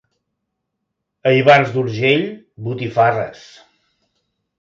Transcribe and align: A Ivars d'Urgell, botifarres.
A 1.27 1.33
Ivars 1.39 1.69
d'Urgell, 1.75 2.23
botifarres. 2.69 3.45